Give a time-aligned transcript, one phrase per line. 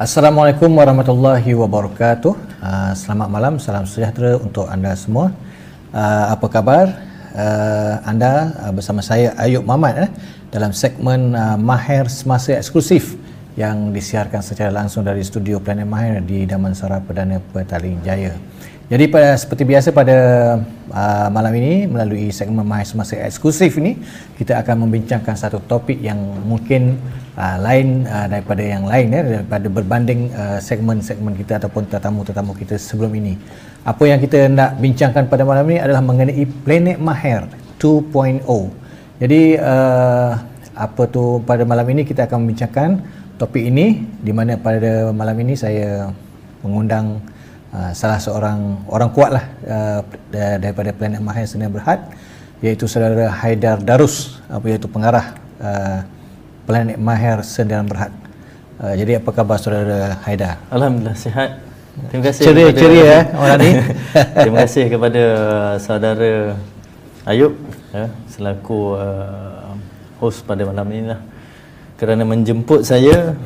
[0.00, 2.32] Assalamualaikum warahmatullahi wabarakatuh.
[2.32, 5.28] Uh, selamat malam, salam sejahtera untuk anda semua.
[5.92, 6.88] Uh, apa khabar?
[7.36, 10.10] Uh, anda bersama saya Ayub Mamat eh,
[10.48, 13.20] dalam segmen Mahir Semasa Eksklusif
[13.60, 18.32] yang disiarkan secara langsung dari studio Planet Mahir di Damansara Perdana Petaling Jaya.
[18.90, 20.18] Jadi pada seperti biasa pada
[20.90, 23.94] uh, malam ini melalui segmen Mahir Semasa Eksklusif ini
[24.34, 26.98] kita akan membincangkan satu topik yang mungkin
[27.38, 32.82] uh, lain uh, daripada yang lain ya daripada berbanding uh, segmen-segmen kita ataupun tetamu-tetamu kita
[32.82, 33.38] sebelum ini.
[33.86, 37.46] Apa yang kita nak bincangkan pada malam ini adalah mengenai Planet Mahir
[37.78, 38.42] 2.0.
[39.22, 40.34] Jadi uh,
[40.74, 42.98] apa tu pada malam ini kita akan membincangkan
[43.38, 46.10] topik ini di mana pada malam ini saya
[46.66, 47.22] mengundang
[47.74, 50.00] uh, salah seorang orang kuat lah uh,
[50.30, 52.10] daripada Planet Mahir Seni Berhad
[52.60, 56.04] iaitu saudara Haidar Darus apa iaitu pengarah uh,
[56.68, 58.12] Planet Mahir Sendirian Berhad.
[58.80, 60.60] Uh, jadi apa khabar saudara Haidar?
[60.70, 61.50] Alhamdulillah sihat.
[62.08, 63.70] Terima kasih ceria, kepada ceria ya orang ni.
[64.38, 65.24] Terima kasih kepada
[65.82, 66.32] saudara
[67.28, 67.52] Ayub
[67.92, 69.74] ya, selaku uh,
[70.22, 71.20] host pada malam ini lah
[72.00, 73.36] kerana menjemput saya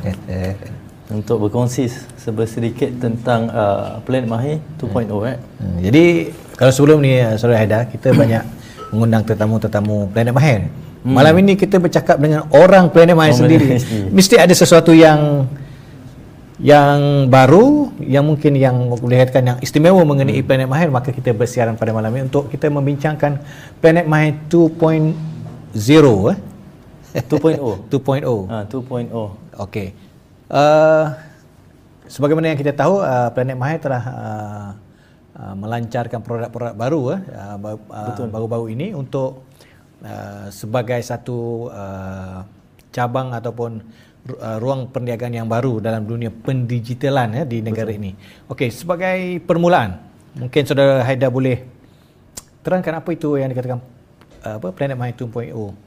[1.12, 1.92] untuk berkongsi
[2.48, 5.36] sedikit tentang uh, Planet Mahir 2.0 eh.
[5.36, 6.04] Hmm, jadi
[6.56, 8.40] kalau sebelum ni uh, saudara Haidar kita banyak
[8.94, 10.60] mengundang tetamu-tetamu Planet Mahir.
[11.04, 11.12] Hmm.
[11.20, 13.76] Malam ini kita bercakap dengan orang Planet Mahir sendiri.
[14.08, 15.44] Mesti ada sesuatu yang
[16.62, 20.46] yang baru yang mungkin yang boleh katakan yang istimewa mengenai hmm.
[20.46, 23.42] Planet Mahir maka kita bersiaran pada malam ini untuk kita membincangkan
[23.82, 25.12] Planet Mahir 2.0
[27.14, 29.86] eh 2.0 2.0 ha 2.0 okey
[30.50, 31.04] uh,
[32.08, 34.68] sebagaimana yang kita tahu uh, Planet Mahir telah uh,
[35.38, 37.56] uh, melancarkan produk-produk baru uh,
[37.90, 39.46] uh, baru-baru ini untuk
[40.04, 42.44] uh, sebagai satu uh,
[42.94, 43.82] cabang ataupun
[44.38, 48.00] uh, ruang perniagaan yang baru dalam dunia pendigitalan ya di negara Betul.
[48.00, 48.10] ini.
[48.48, 49.98] Okey, sebagai permulaan,
[50.38, 51.66] mungkin saudara Haida boleh
[52.64, 53.82] terangkan apa itu yang dikatakan
[54.46, 55.83] uh, apa Planet Mind 2.0.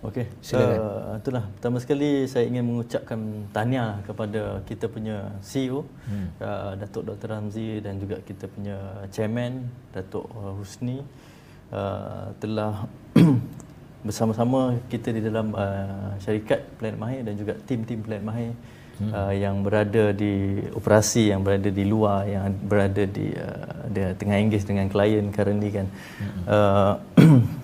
[0.00, 0.80] Okey, silakan.
[0.80, 3.20] Uh, itulah pertama sekali saya ingin mengucapkan
[3.52, 6.40] tahniah kepada kita punya CEO hmm.
[6.40, 7.28] uh, Datuk Dr.
[7.36, 8.80] Ramzi dan juga kita punya
[9.12, 11.04] chairman Datuk uh, Husni
[11.68, 12.88] uh, telah
[14.08, 18.56] bersama-sama kita di dalam uh, syarikat Planet Mahir dan juga tim-tim Planet Mahir
[19.04, 19.12] hmm.
[19.12, 24.40] uh, yang berada di operasi yang berada di luar yang berada di uh, dia tengah
[24.40, 26.42] engage dengan klien currently kan hmm.
[26.48, 26.94] uh,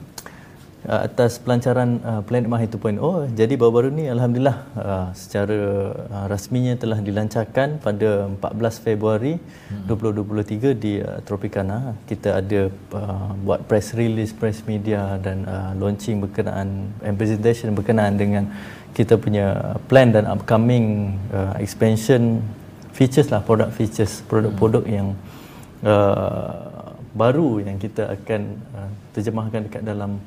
[0.87, 5.59] uh, atas pelancaran uh, Planet Mahir 2.0 jadi baru-baru ni alhamdulillah uh, secara
[5.93, 9.91] uh, rasminya telah dilancarkan pada 14 Februari hmm.
[9.91, 16.23] 2023 di uh, Tropicana kita ada uh, buat press release press media dan uh, launching
[16.23, 18.47] berkenaan and presentation berkenaan dengan
[18.97, 22.41] kita punya plan dan upcoming uh, expansion
[22.97, 24.97] features lah product features produk-produk hmm.
[24.97, 25.09] yang
[25.85, 30.21] uh, baru yang kita akan uh, terjemahkan dekat dalam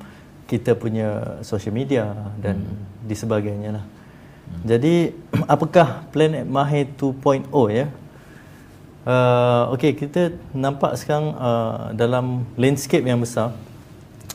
[0.50, 2.10] kita punya social media
[2.42, 3.06] dan hmm.
[3.06, 3.86] di sebagainya lah.
[3.86, 4.62] Hmm.
[4.66, 5.14] Jadi
[5.54, 7.86] apakah Planet Mahir 2.0 ya?
[9.06, 13.54] Uh, okay, kita nampak sekarang uh, dalam landscape yang besar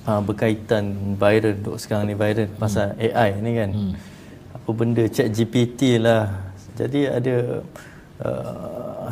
[0.07, 2.63] uh, berkaitan viral duk sekarang ni viral hmm.
[2.63, 3.71] pasal AI ni kan.
[3.75, 3.93] Hmm.
[4.55, 6.31] Apa benda chat GPT lah.
[6.79, 7.37] Jadi ada
[8.23, 9.07] uh,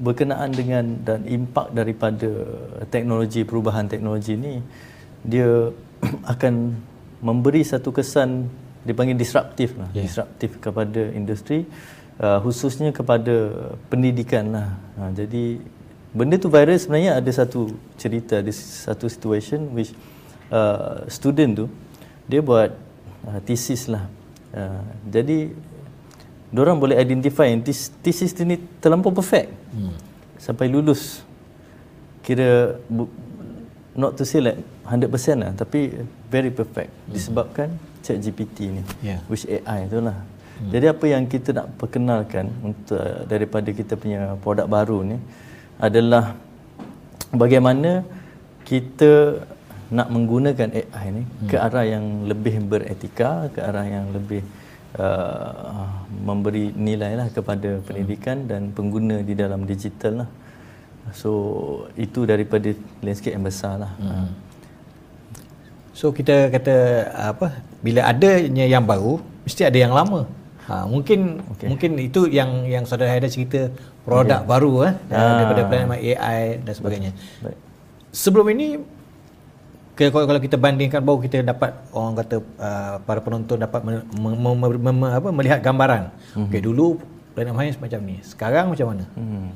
[0.00, 2.32] berkenaan dengan dan impak daripada
[2.88, 4.64] teknologi perubahan teknologi ni
[5.20, 5.68] dia
[6.32, 6.76] akan
[7.20, 8.48] memberi satu kesan
[8.80, 10.08] dipanggil disruptif lah, yeah.
[10.08, 11.68] disruptif kepada industri
[12.20, 14.68] uh, khususnya kepada pendidikan lah.
[14.96, 15.60] Ha, jadi
[16.16, 19.92] benda tu viral sebenarnya ada satu cerita, ada satu situation which
[20.52, 21.66] uh, student tu
[22.24, 22.72] dia buat
[23.28, 24.08] uh, thesis lah.
[24.50, 25.52] Uh, jadi
[26.56, 27.62] orang boleh identify yang
[28.02, 29.94] thesis ni terlampau perfect hmm.
[30.40, 31.22] sampai lulus.
[32.20, 32.78] Kira
[34.00, 35.92] not to say like 100% lah tapi
[36.32, 37.12] very perfect hmm.
[37.12, 37.68] disebabkan
[38.00, 39.20] chat GPT ni yeah.
[39.28, 40.70] which AI tu lah hmm.
[40.72, 45.18] jadi apa yang kita nak perkenalkan untuk daripada kita punya produk baru ni
[45.76, 46.34] adalah
[47.32, 48.02] bagaimana
[48.64, 49.44] kita
[49.90, 51.48] nak menggunakan AI ni hmm.
[51.50, 54.40] ke arah yang lebih beretika ke arah yang lebih
[54.96, 55.86] uh,
[56.24, 58.48] memberi nilai lah kepada pendidikan hmm.
[58.48, 60.30] dan pengguna di dalam digital lah
[61.12, 61.30] so
[61.94, 64.50] itu daripada landscape yang besar lah hmm.
[66.00, 66.76] So kita kata
[67.12, 70.24] apa bila adanya yang baru mesti ada yang lama.
[70.64, 71.68] Ha, mungkin okay.
[71.68, 73.68] mungkin itu yang yang saudara ada cerita
[74.08, 74.48] produk okay.
[74.48, 75.44] baru eh ah.
[75.44, 77.12] daripada plan AI dan sebagainya.
[77.44, 77.58] Baik.
[78.16, 78.80] Sebelum ini
[79.92, 84.32] kalau kalau kita bandingkan baru kita dapat orang kata uh, para penonton dapat me, me,
[84.56, 86.08] me, me, me, apa, melihat gambaran.
[86.32, 86.48] Mm-hmm.
[86.48, 86.96] Okey dulu
[87.36, 88.16] Planet Mahir macam ni.
[88.24, 89.04] Sekarang macam mana?
[89.20, 89.52] Hmm.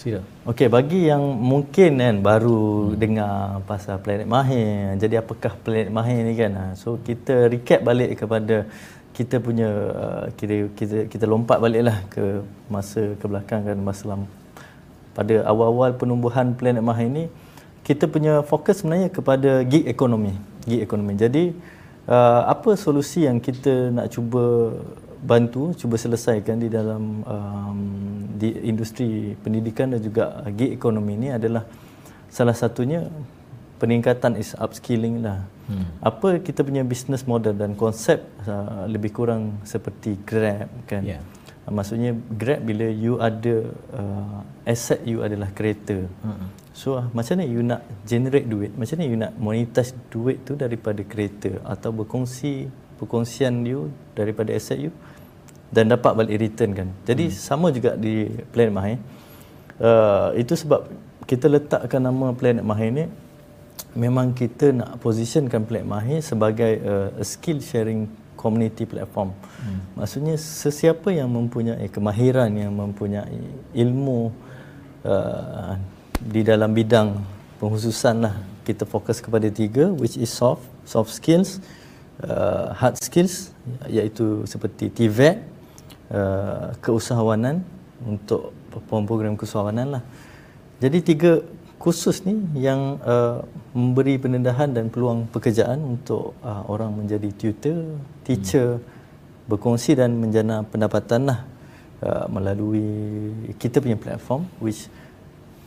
[0.00, 0.24] Sila.
[0.48, 2.96] Okey, bagi yang mungkin kan baru hmm.
[2.96, 4.96] dengar pasal Planet Mahir.
[4.96, 6.52] Jadi apakah Planet Mahir ni kan?
[6.56, 8.64] Ha, so kita recap balik kepada
[9.12, 12.40] kita punya uh, kita kita kita lompat baliklah ke
[12.72, 14.24] masa ke belakang kan masa lam,
[15.12, 17.24] pada awal-awal penumbuhan Planet Mahir ni
[17.84, 20.32] kita punya fokus sebenarnya kepada gig ekonomi.
[20.64, 21.12] Gig ekonomi.
[21.20, 21.52] Jadi
[22.08, 24.72] uh, apa solusi yang kita nak cuba
[25.20, 27.80] bantu cuba selesaikan di dalam um,
[28.40, 31.68] di industri pendidikan dan juga gig ekonomi ini adalah
[32.32, 33.04] salah satunya
[33.76, 35.44] peningkatan is upskilling lah.
[35.68, 35.88] Hmm.
[36.00, 41.04] Apa kita punya business model dan konsep uh, lebih kurang seperti Grab kan.
[41.04, 41.20] Yeah.
[41.68, 46.04] Uh, maksudnya Grab bila you ada uh, asset you adalah kereta.
[46.24, 46.48] Hmm.
[46.72, 48.72] So uh, macam mana you nak generate duit?
[48.72, 54.88] Macam mana you nak monetize duit tu daripada kereta atau berkongsi perkongsian you daripada aset
[54.88, 54.92] you
[55.70, 56.88] dan dapat balik return kan.
[57.06, 57.34] Jadi hmm.
[57.34, 58.98] sama juga di Planet Mahir.
[59.80, 60.90] Uh, itu sebab
[61.24, 63.04] kita letakkan nama Planet Mahir ni
[63.94, 69.30] memang kita nak positionkan Planet Mahir sebagai uh, a skill sharing community platform.
[69.62, 69.80] Hmm.
[70.00, 73.40] Maksudnya sesiapa yang mempunyai kemahiran yang mempunyai
[73.76, 74.34] ilmu
[75.06, 75.76] uh,
[76.20, 77.20] di dalam bidang
[77.60, 78.34] penghususan lah
[78.64, 81.60] kita fokus kepada tiga which is soft soft skills
[82.24, 83.52] uh, hard skills
[83.88, 85.49] iaitu seperti TVET
[86.10, 87.62] Uh, keusahawanan
[88.02, 88.50] untuk
[88.90, 90.02] program keusahawanan lah.
[90.82, 91.38] Jadi tiga
[91.78, 97.94] khusus ni yang uh, memberi pendedahan dan peluang pekerjaan untuk uh, orang menjadi tutor,
[98.26, 99.46] teacher, hmm.
[99.46, 101.46] berkongsi dan menjana pendapatan lah
[102.02, 104.90] uh, melalui kita punya platform which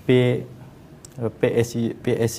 [0.03, 0.43] pay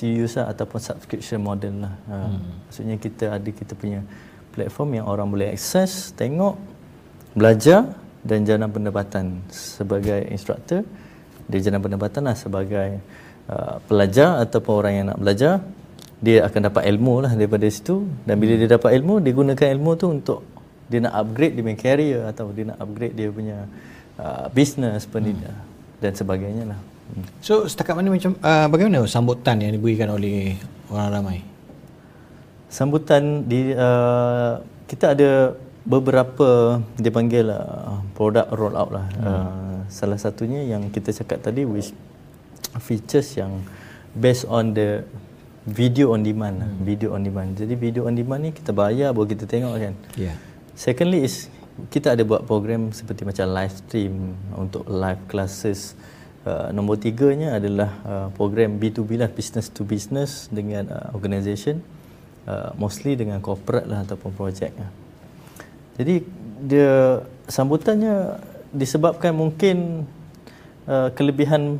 [0.05, 1.93] use lah, ataupun subscription model lah.
[2.05, 2.69] Uh, hmm.
[2.69, 4.05] Maksudnya kita ada kita punya
[4.53, 6.74] platform yang orang boleh akses, tengok,
[7.35, 7.93] belajar
[8.25, 10.81] dan jana pendapatan sebagai instruktor.
[11.45, 12.97] Dia jana pendapatan lah sebagai
[13.51, 15.61] uh, pelajar ataupun orang yang nak belajar.
[16.23, 18.07] Dia akan dapat ilmu lah daripada situ.
[18.25, 20.39] Dan bila dia dapat ilmu dia gunakan ilmu tu untuk
[20.89, 23.57] dia nak upgrade dia punya career atau dia nak upgrade dia punya
[24.21, 26.01] uh, business pendidikan hmm.
[26.01, 26.79] dan sebagainya lah.
[27.05, 27.21] Hmm.
[27.37, 30.57] so setakat mana macam uh, bagaimana sambutan yang diberikan oleh
[30.89, 31.39] orang ramai?
[32.69, 35.53] Sambutan di uh, kita ada
[35.85, 39.05] beberapa dia panggil uh, produk roll out lah.
[39.13, 39.23] Hmm.
[39.23, 41.93] Uh, salah satunya yang kita cakap tadi which
[42.81, 43.61] features yang
[44.17, 45.05] based on the
[45.69, 46.69] video on demand lah.
[46.69, 46.81] hmm.
[46.81, 47.53] video on demand.
[47.53, 49.93] Jadi video on demand ni kita bayar baru kita tengok kan.
[50.17, 50.35] Yeah.
[50.73, 51.53] Secondly is
[51.93, 55.93] kita ada buat program seperti macam live stream untuk live classes.
[56.45, 61.81] Uh, nombor tiganya adalah uh, program B2B lah, business to business dengan uh, organisation.
[62.45, 65.04] Uh, mostly dengan corporate lah ataupun project lah.
[65.95, 66.15] Jadi
[66.65, 68.41] dia sambutannya
[68.75, 70.03] disebabkan mungkin
[70.89, 71.79] uh, kelebihan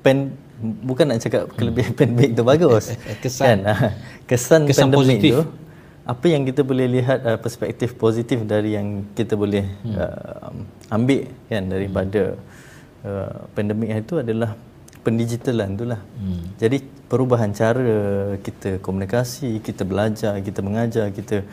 [0.00, 2.00] pen bukan nak cakap kelebihan hmm.
[2.00, 3.58] pandemik tu bagus kesan kan?
[3.68, 3.80] Ah,
[4.24, 5.32] kesan, kesan pandemik positif.
[5.36, 5.42] tu
[6.06, 9.96] apa yang kita boleh lihat uh, perspektif positif dari yang kita boleh hmm.
[9.98, 13.04] uh, ambil kan daripada hmm.
[13.04, 14.54] uh, pandemik itu adalah
[15.02, 16.00] pendigitalan itulah.
[16.18, 16.42] Hmm.
[16.58, 21.46] Jadi perubahan cara kita komunikasi, kita belajar, kita mengajar, kita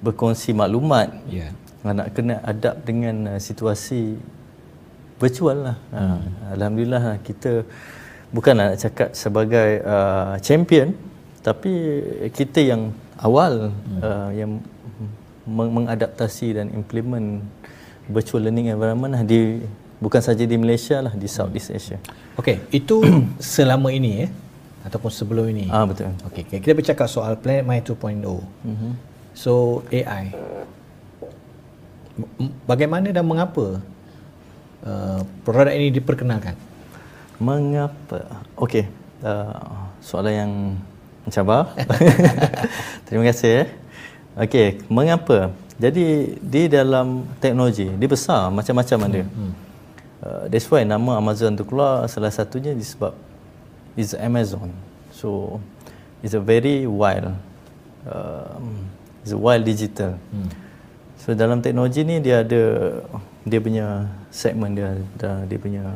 [0.00, 1.12] berkongsi maklumat.
[1.28, 1.52] Yeah.
[1.80, 4.20] Nak kena adapt dengan uh, situasi
[5.20, 5.76] virtual lah.
[5.92, 6.00] Hmm.
[6.00, 6.20] Uh,
[6.56, 7.64] Alhamdulillah kita
[8.32, 10.96] bukanlah nak cakap sebagai uh, champion
[11.40, 11.72] tapi
[12.36, 14.00] kita yang awal hmm.
[14.00, 14.50] uh, yang
[15.48, 17.44] meng- mengadaptasi dan implement
[18.08, 19.60] virtual learning environment lah di
[20.00, 21.98] bukan saja di Malaysia lah di Southeast Asia.
[22.40, 23.00] Okey, itu
[23.40, 24.30] selama ini eh
[24.84, 25.68] ataupun sebelum ini.
[25.68, 26.12] Ah betul.
[26.32, 28.20] Okey, kita bercakap soal Planet My 2.0.
[28.24, 28.92] Mm-hmm.
[29.34, 30.34] So AI
[32.68, 33.80] bagaimana dan mengapa
[34.84, 36.56] uh, produk ini diperkenalkan?
[37.40, 38.44] Mengapa?
[38.60, 38.84] Okey,
[39.24, 40.52] uh, soalan yang
[41.24, 41.72] mencabar.
[43.08, 43.64] Terima kasih.
[43.64, 43.68] Eh.
[44.36, 45.52] Okey, mengapa?
[45.80, 49.22] Jadi di dalam teknologi, dia besar macam-macam ada.
[49.24, 49.32] Hmm.
[49.32, 49.52] hmm.
[50.20, 53.16] Uh, that's why nama Amazon tu keluar salah satunya disebab
[53.96, 54.68] is Amazon.
[55.16, 55.56] So
[56.20, 57.32] it's a very wild
[58.04, 58.60] uh,
[59.30, 60.18] It's wild digital.
[60.34, 60.50] Hmm.
[61.22, 62.98] So dalam teknologi ni dia ada
[63.46, 65.86] dia punya segmen dia dia, dia punya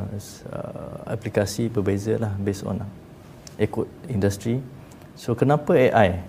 [0.55, 2.91] uh, aplikasi berbeza lah based on uh,
[3.59, 4.63] ikut industri.
[5.19, 6.23] So kenapa AI?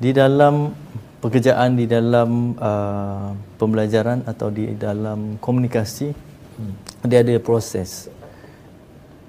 [0.00, 0.72] Di dalam
[1.20, 7.04] pekerjaan di dalam uh, pembelajaran atau di dalam komunikasi hmm.
[7.04, 8.08] dia ada proses.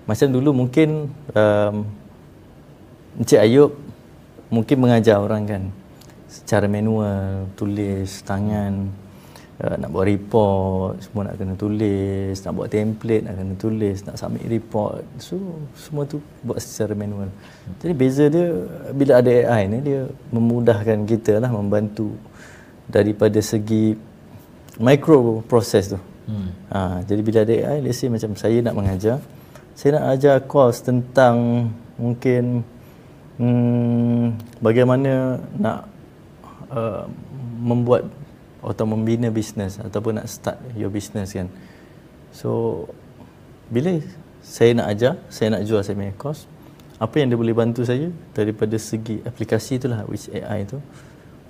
[0.08, 1.76] Macam dulu mungkin um,
[3.20, 3.76] Encik Ayub
[4.48, 5.64] mungkin mengajar orang kan
[6.54, 8.86] secara manual tulis tangan
[9.58, 14.22] uh, nak buat report semua nak kena tulis nak buat template nak kena tulis nak
[14.22, 15.02] submit report.
[15.18, 15.42] So
[15.74, 17.34] semua tu buat secara manual.
[17.82, 18.54] Jadi beza dia
[18.94, 22.13] bila ada AI ni dia memudahkan kita lah membantu
[22.86, 23.98] daripada segi
[24.78, 25.98] micro proses tu.
[26.30, 26.54] Hmm.
[26.70, 29.18] ha, jadi bila ada AI let's say macam saya nak mengajar
[29.74, 32.62] saya nak ajar course tentang mungkin
[33.42, 35.93] hmm, bagaimana nak
[36.74, 37.06] uh,
[37.62, 38.10] membuat
[38.64, 41.48] atau membina bisnes ataupun nak start your business kan.
[42.34, 42.84] So
[43.70, 44.02] bila
[44.44, 46.50] saya nak ajar, saya nak jual saya punya course,
[47.04, 50.80] apa yang dia boleh bantu saya daripada segi aplikasi itulah which AI itu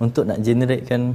[0.02, 1.14] untuk nak generatekan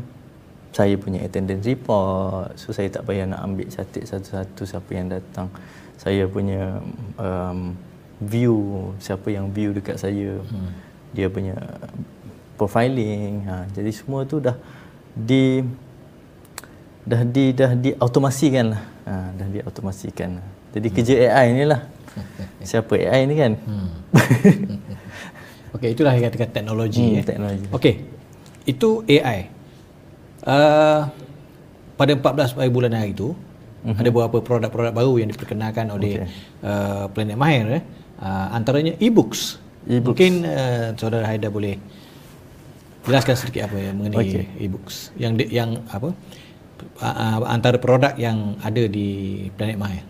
[0.71, 5.51] saya punya attendance report so saya tak payah nak ambil catat satu-satu siapa yang datang
[5.99, 6.79] saya punya
[7.19, 7.75] um,
[8.21, 10.71] view siapa yang view dekat saya hmm.
[11.11, 11.57] dia punya
[12.59, 14.59] profiling ha, jadi semua tu dah
[15.15, 15.63] di
[17.09, 18.83] dah di dah diautomasikan lah.
[19.09, 20.29] Ha, dah diautomasikan.
[20.69, 20.95] Jadi hmm.
[20.95, 21.81] kerja AI ni lah.
[22.69, 23.51] Siapa AI ni kan?
[23.57, 23.89] Hmm.
[25.77, 27.01] Okey, itulah yang katakan teknologi.
[27.01, 27.25] Hmm, eh.
[27.25, 27.65] teknologi.
[27.73, 27.93] Okey,
[28.69, 29.49] itu AI.
[30.45, 31.01] Uh,
[31.97, 33.97] pada 14 hari bulan hari itu, uh-huh.
[33.97, 36.65] ada beberapa produk-produk baru yang diperkenalkan oleh okay.
[36.65, 37.65] uh, Planet Mahir.
[37.81, 37.83] Eh.
[38.19, 39.57] Uh, antaranya e-books.
[39.85, 40.05] e-books.
[40.09, 41.77] Mungkin uh, saudara Haida boleh
[43.07, 44.45] jelaskan sedikit apa yang mengenai okay.
[44.59, 45.11] e-books.
[45.15, 46.11] Yang yang apa?
[47.01, 49.07] uh, antara produk yang ada di
[49.55, 50.01] Planet Maya?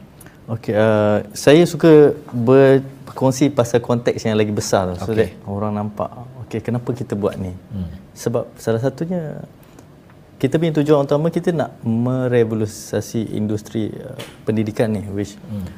[0.49, 6.09] Okey, uh, saya suka berkongsi pasal konteks yang lagi besar so that orang nampak
[6.45, 7.53] okey kenapa kita buat ni.
[7.53, 7.89] Hmm.
[8.17, 9.45] Sebab salah satunya
[10.41, 15.69] kita punya tujuan utama kita nak merevolusi industri uh, pendidikan ni which hmm.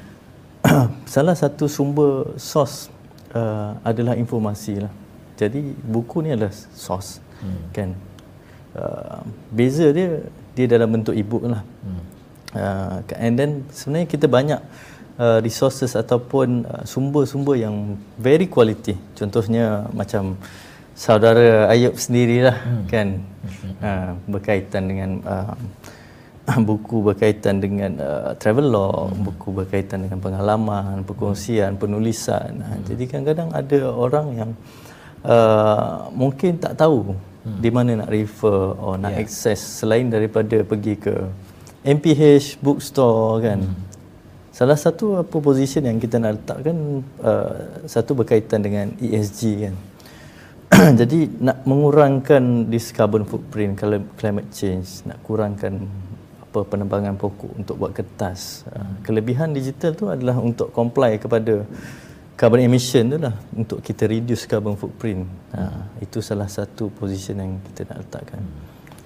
[1.20, 2.88] salah satu sumber sos
[3.36, 4.94] uh, adalah informasi lah.
[5.42, 7.64] Jadi buku ni adalah sos hmm.
[7.74, 7.90] kan.
[8.72, 10.22] Uh, beza dia
[10.54, 11.66] dia dalam bentuk e-book lah.
[11.82, 12.04] Hmm.
[12.52, 14.62] Uh, and then sebenarnya kita banyak
[15.18, 18.94] uh, resources ataupun uh, sumber-sumber yang very quality.
[19.18, 20.38] Contohnya macam
[20.94, 22.86] saudara Ayub sendirilah hmm.
[22.86, 23.74] kan hmm.
[23.82, 25.56] Uh, berkaitan dengan uh,
[26.70, 29.26] buku berkaitan dengan uh, travel law, hmm.
[29.26, 32.62] buku berkaitan dengan pengalaman, perkongsian, penulisan.
[32.62, 32.82] Hmm.
[32.86, 34.91] Jadi kadang-kadang ada orang yang uh,
[36.14, 37.14] mungkin tak tahu
[37.46, 37.60] hmm.
[37.62, 39.22] di mana nak refer or nak yeah.
[39.22, 41.16] access selain daripada pergi ke
[41.82, 43.76] MPH bookstore kan hmm.
[44.54, 46.78] salah satu apa position yang kita nak letakkan
[47.22, 49.76] uh, satu berkaitan dengan ESG kan
[51.00, 53.78] jadi nak mengurangkan this carbon footprint
[54.16, 55.90] climate change nak kurangkan
[56.52, 61.64] apa penebangan pokok untuk buat kertas uh, kelebihan digital tu adalah untuk comply kepada
[62.42, 65.30] carbon emission tu lah untuk kita reduce carbon footprint.
[65.54, 68.42] Ha, itu salah satu position yang kita nak letakkan.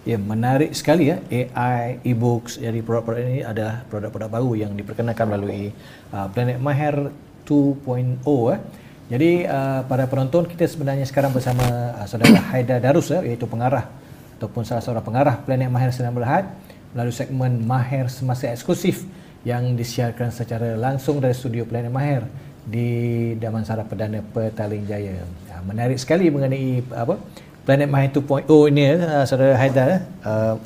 [0.08, 1.19] Ya, menarik sekali ya.
[1.28, 5.76] AI, e-books, jadi produk-produk ini adalah produk-produk baru yang diperkenalkan melalui
[6.15, 7.12] uh, Planet Mahir
[7.43, 8.24] 2.0
[8.56, 8.60] eh.
[9.06, 11.65] Jadi uh, para penonton kita sebenarnya sekarang bersama
[12.00, 13.91] uh, saudara Haida Darus eh, iaitu pengarah
[14.39, 16.48] ataupun salah seorang pengarah Planet Mahir Senang Berhad
[16.95, 19.04] melalui segmen Mahir Semasa Eksklusif
[19.43, 22.24] yang disiarkan secara langsung dari studio Planet Mahir
[22.65, 22.89] di
[23.38, 25.21] Damansara Perdana Petaling Jaya.
[25.21, 27.21] Ya, menarik sekali mengenai apa
[27.65, 30.58] Planet Mind 2.0 ini uh, saudara Haidar uh,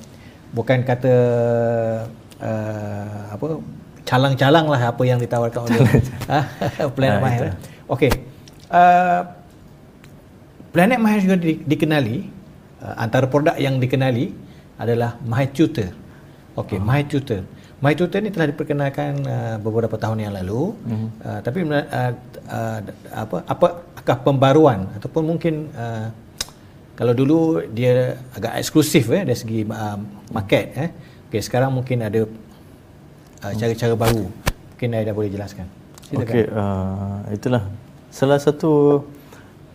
[0.55, 1.15] bukan kata
[2.39, 3.59] uh, apa
[4.07, 5.79] calang-calang lah apa yang ditawarkan oleh
[6.95, 7.41] Planet Mind.
[7.91, 8.11] Okey.
[8.71, 9.21] Uh,
[10.71, 12.17] Planet Mind juga di, dikenali
[12.79, 14.31] uh, antara produk yang dikenali
[14.79, 15.91] adalah My Tutor.
[16.55, 16.83] Okey, oh.
[16.83, 17.58] My Tutor.
[17.79, 20.75] My Tutor ni telah diperkenalkan uh, beberapa tahun yang lalu.
[20.75, 21.09] Mm-hmm.
[21.23, 22.13] Uh, tapi uh,
[22.51, 22.79] uh,
[23.15, 26.11] apa apa akah pembaruan ataupun mungkin uh,
[26.99, 29.95] kalau dulu dia agak eksklusif eh dari segi uh,
[30.35, 30.89] market eh.
[31.31, 32.27] Okey sekarang mungkin ada
[33.47, 34.27] uh, cara-cara baru.
[34.75, 35.71] Mungkin Aida boleh jelaskan.
[36.11, 37.63] Okey uh, itulah
[38.11, 39.05] salah satu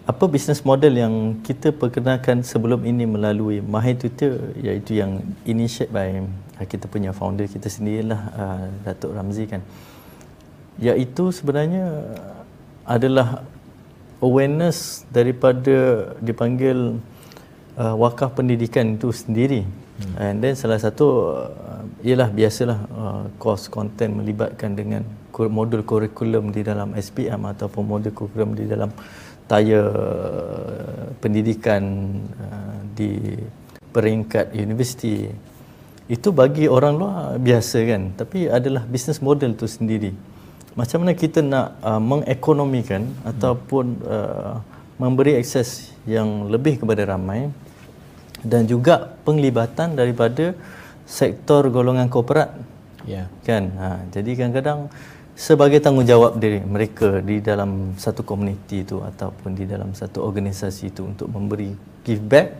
[0.04, 6.20] apa bisnes model yang kita perkenalkan sebelum ini melalui Mahir Twitter iaitu yang initiate by
[6.62, 9.62] kita punya founder kita sendirilah uh, Datuk Ramzi kan.
[10.78, 12.14] Iaitu sebenarnya
[12.86, 13.42] adalah
[14.22, 17.02] awareness daripada dipanggil
[17.74, 19.66] uh, wakaf pendidikan itu sendiri.
[19.94, 20.26] Hmm.
[20.26, 21.06] and then salah satu
[21.38, 28.10] uh, ialah biasalah uh, course content melibatkan dengan modul kurikulum di dalam SPM ataupun modul
[28.10, 28.90] kurikulum di dalam
[29.46, 29.86] tayar
[31.22, 32.10] pendidikan
[32.42, 33.38] uh, di
[33.94, 35.30] peringkat universiti
[36.10, 40.12] itu bagi orang luar biasa kan tapi adalah bisnes model tu sendiri
[40.74, 43.30] macam mana kita nak uh, mengekonomikan hmm.
[43.30, 44.58] ataupun uh,
[44.98, 47.50] memberi akses yang lebih kepada ramai
[48.44, 50.52] dan juga penglibatan daripada
[51.08, 52.52] sektor golongan korporat.
[53.08, 53.28] Ya.
[53.44, 53.72] Kan?
[53.76, 54.92] Ha, jadi kadang-kadang
[55.34, 61.02] sebagai tanggungjawab diri mereka di dalam satu komuniti itu ataupun di dalam satu organisasi itu
[61.04, 61.74] untuk memberi
[62.06, 62.54] give back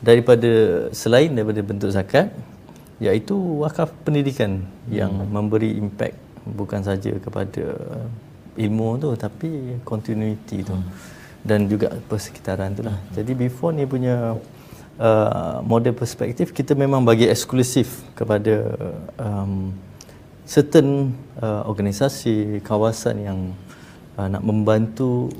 [0.00, 0.50] daripada
[0.94, 2.30] selain daripada bentuk zakat
[2.98, 4.90] iaitu wakaf pendidikan hmm.
[4.90, 7.64] yang memberi impact bukan saja kepada
[8.58, 10.90] ilmu tu tapi continuity tu hmm.
[11.46, 12.98] dan juga persekitaran tu lah.
[12.98, 13.14] Hmm.
[13.14, 14.34] Jadi before ni punya
[14.98, 18.74] uh, model perspektif kita memang bagi eksklusif kepada
[19.16, 19.70] um,
[20.42, 23.38] certain uh, organisasi kawasan yang
[24.18, 25.30] uh, nak membantu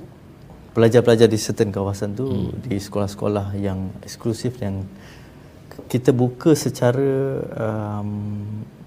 [0.79, 2.71] pelajar-pelajar di certain kawasan tu hmm.
[2.71, 4.87] di sekolah-sekolah yang eksklusif yang
[5.87, 7.11] kita buka secara
[7.55, 8.11] um,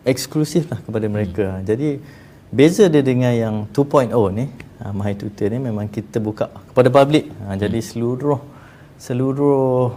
[0.03, 1.45] eksklusif lah kepada mereka.
[1.59, 1.63] Hmm.
[1.63, 2.03] Jadi
[2.51, 4.51] beza dia dengan yang 2.0 ni,
[4.83, 7.31] uh, My Tutor ni memang kita buka kepada publik.
[7.39, 7.57] Uh, hmm.
[7.63, 8.39] Jadi seluruh
[8.99, 9.95] seluruh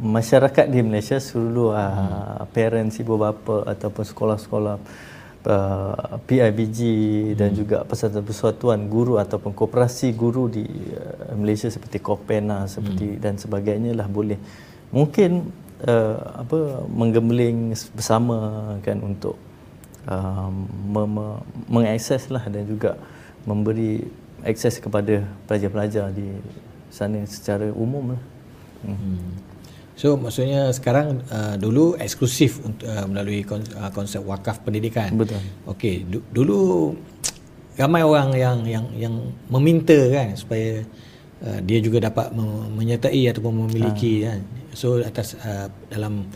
[0.00, 2.54] masyarakat di Malaysia, seluruh uh, hmm.
[2.54, 4.76] parents, ibu bapa ataupun sekolah-sekolah
[5.46, 7.36] uh, PIBG hmm.
[7.36, 13.20] dan juga persatuan-persatuan guru ataupun koperasi guru di uh, Malaysia seperti Kopena seperti hmm.
[13.20, 14.40] dan sebagainya lah boleh
[14.90, 18.38] mungkin uh, apa menggembling bersama
[18.86, 19.34] kan untuk
[20.92, 23.00] me- mengakses lah dan juga
[23.48, 24.04] memberi
[24.44, 26.28] akses kepada pelajar-pelajar di
[26.92, 28.22] sana secara umum lah.
[28.84, 28.98] Hmm.
[29.00, 29.28] hmm.
[29.94, 35.14] So maksudnya sekarang uh, dulu eksklusif untuk uh, melalui uh, konsep wakaf pendidikan.
[35.14, 35.38] Betul.
[35.70, 36.92] Okey, du- dulu
[37.78, 39.14] ramai orang yang yang yang
[39.46, 40.82] meminta kan supaya
[41.42, 42.30] uh, dia juga dapat
[42.76, 44.36] menyertai ataupun memiliki ha.
[44.36, 44.40] kan.
[44.76, 46.28] So atas uh, dalam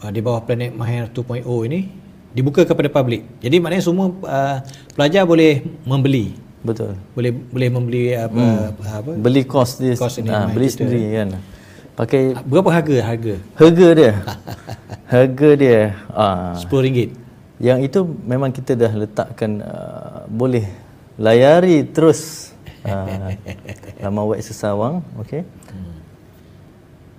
[0.00, 1.90] uh, di bawah Planet Mahir 2.0 ini
[2.32, 3.26] dibuka kepada publik.
[3.44, 4.56] Jadi maknanya semua uh,
[4.96, 6.36] pelajar boleh membeli.
[6.64, 6.96] Betul.
[7.12, 8.82] Boleh boleh membeli apa hmm.
[8.84, 9.94] apa beli kos dia.
[9.98, 11.28] Kos ini, ha, beli sendiri kan
[11.98, 14.12] pakai berapa harga harga harga dia
[15.14, 15.80] harga dia
[16.14, 17.10] ah RM10
[17.58, 20.62] yang itu memang kita dah letakkan uh, boleh
[21.18, 22.54] layari terus
[22.88, 23.30] uh,
[24.02, 25.44] laman web sesawang okey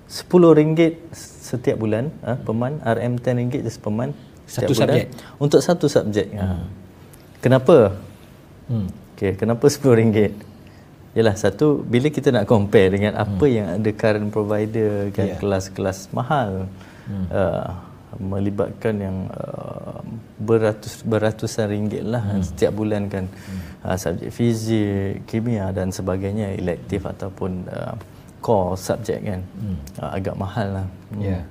[0.09, 4.17] RM10 setiap bulan uh, peman RM10 just peman
[4.49, 5.05] satu bulan, subjek
[5.37, 6.41] untuk satu subjek hmm.
[6.41, 6.65] uh.
[7.39, 7.97] kenapa
[8.67, 8.87] hmm.
[9.15, 10.49] okey kenapa RM10
[11.17, 13.55] Yalah satu bila kita nak compare dengan apa hmm.
[13.57, 15.39] yang ada current provider kan yeah.
[15.41, 16.69] kelas-kelas mahal
[17.09, 17.25] hmm.
[17.33, 20.01] uh, melibatkan yang uh,
[20.41, 22.41] beratus beratusan ringgit lah hmm.
[22.41, 23.85] setiap bulan kan hmm.
[23.85, 27.93] uh, subjek fizik, kimia dan sebagainya elektif ataupun uh,
[28.41, 29.77] core subjek kan hmm.
[30.01, 30.87] uh, agak mahal lah.
[31.13, 31.21] Hmm.
[31.21, 31.43] Yeah.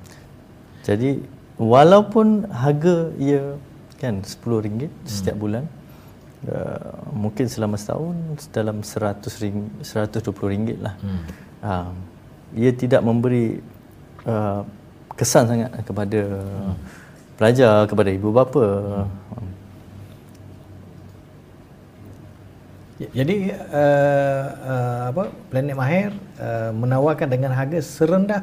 [0.83, 1.23] Jadi
[1.61, 3.55] walaupun harga ia
[4.03, 5.07] kan RM10 hmm.
[5.07, 5.66] setiap bulan
[6.38, 8.14] Uh, mungkin selama setahun
[8.55, 10.94] dalam 100 ring 120 ringgit lah.
[11.03, 11.23] Hmm.
[11.59, 11.90] Uh,
[12.55, 13.59] ia tidak memberi
[14.23, 14.62] uh,
[15.18, 16.74] kesan sangat kepada hmm.
[17.35, 18.66] pelajar, kepada ibu bapa.
[19.35, 19.50] Hmm.
[22.98, 26.11] Jadi uh, uh, apa Planet Mahir
[26.42, 28.42] uh, menawarkan dengan harga serendah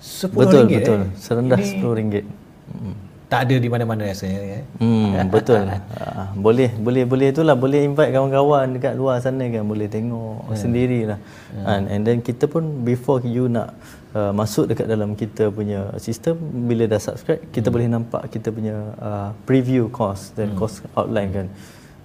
[0.00, 0.98] RM10 betul, betul.
[1.04, 1.10] Eh?
[1.20, 2.24] serendah RM10
[2.72, 2.96] hmm
[3.32, 4.64] tak ada di mana-mana rasanya kan.
[4.76, 5.64] Hmm betul.
[5.64, 10.60] uh, boleh boleh boleh itulah boleh invite kawan-kawan dekat luar sana kan boleh tengok yeah.
[10.60, 11.18] sendirilah.
[11.56, 11.72] Yeah.
[11.72, 13.72] And, and then kita pun before you nak
[14.14, 16.36] uh, masuk dekat dalam kita punya sistem
[16.68, 17.74] bila dah subscribe kita hmm.
[17.74, 20.58] boleh nampak kita punya uh, preview cost dan hmm.
[20.58, 21.48] cost outline kan.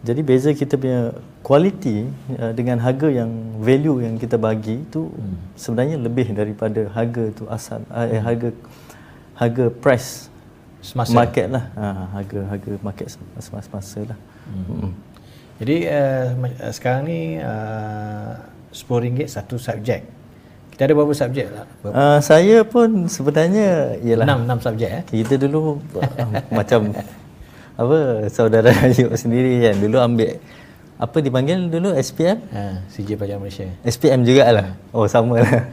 [0.05, 1.09] Jadi beza kita punya
[1.41, 3.31] quality uh, dengan harga yang
[3.63, 5.55] value yang kita bagi tu hmm.
[5.55, 8.49] sebenarnya lebih daripada harga tu asal eh, harga
[9.37, 10.27] harga price
[10.81, 11.85] semasa market lah ha,
[12.19, 13.07] harga harga market
[13.39, 14.65] semasa masa lah hmm.
[14.65, 14.91] Hmm.
[15.61, 16.25] jadi uh,
[16.73, 18.35] sekarang ni uh,
[18.73, 20.16] RM10 satu subjek
[20.77, 21.65] kita ada berapa subjek lah?
[21.81, 25.03] Uh, saya pun sebenarnya ialah 6 6 subjek eh.
[25.09, 26.93] Kita dulu uh, macam
[27.73, 27.97] apa
[28.29, 30.37] saudara Ayub sendiri kan dulu ambil
[31.01, 32.45] apa dipanggil dulu SPM?
[32.53, 33.65] Ha, CJ Pelajar Malaysia.
[33.81, 34.77] SPM jugalah.
[34.93, 35.65] Oh sama lah.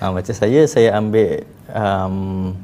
[0.00, 2.56] ha, macam saya saya ambil um,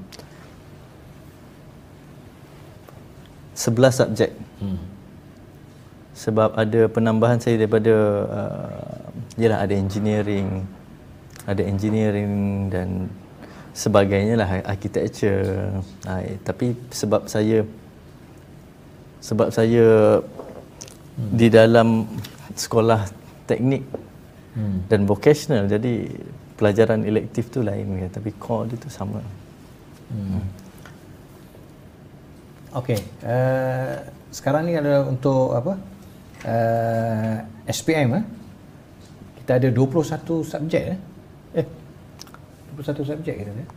[3.52, 4.32] 11 subjek.
[4.56, 4.80] Hmm.
[6.16, 7.92] Sebab ada penambahan saya daripada
[8.24, 9.04] uh,
[9.36, 10.64] yalah ada engineering,
[11.44, 13.08] ada engineering dan
[13.74, 15.72] sebagainya lah architecture.
[16.06, 17.66] Uh, tapi sebab saya
[19.24, 21.30] sebab saya hmm.
[21.32, 22.04] di dalam
[22.54, 23.08] sekolah
[23.48, 23.82] teknik
[24.56, 24.88] hmm.
[24.88, 26.08] dan vocational jadi
[26.54, 29.20] pelajaran elektif tu lain tapi core dia tu sama.
[30.12, 30.38] Hmm.
[30.38, 30.44] Hmm.
[32.74, 32.98] Okey.
[33.22, 34.02] Uh,
[34.34, 35.78] sekarang ni ada untuk apa?
[36.44, 38.24] Uh, eh, SPM eh.
[39.38, 40.98] Kita ada 21 subjek eh.
[42.74, 42.82] Eh.
[42.82, 43.68] 21 subjek kita eh.